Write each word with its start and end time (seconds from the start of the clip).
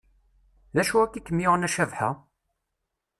D 0.75 0.77
acu 0.81 0.95
akka 1.03 1.17
i 1.19 1.21
kem-yuɣen 1.21 1.67
a 1.67 1.69
Cabḥa? 1.75 2.09